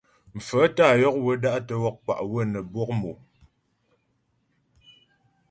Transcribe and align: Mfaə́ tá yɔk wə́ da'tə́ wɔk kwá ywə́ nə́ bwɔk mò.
Mfaə́ 0.35 0.65
tá 0.75 0.85
yɔk 1.01 1.15
wə́ 1.25 1.35
da'tə́ 1.43 1.77
wɔk 1.83 1.95
kwá 2.03 2.15
ywə́ 2.27 2.43
nə́ 2.51 2.61
bwɔk 2.71 2.89
mò. 3.01 3.11